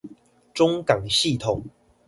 [0.51, 1.61] 中港系統